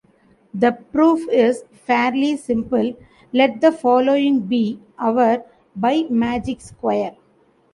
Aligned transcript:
The 0.51 0.71
proof 0.71 1.29
is 1.29 1.63
fairly 1.71 2.35
simple: 2.35 2.95
let 3.31 3.61
the 3.61 3.71
following 3.71 4.39
be 4.39 4.79
our 4.97 5.45
bimagic 5.79 6.59
square. 6.59 7.15